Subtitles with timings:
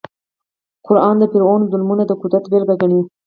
[0.85, 2.99] قران د فرعون ظلمونه د قدرت بېلګه ګڼي.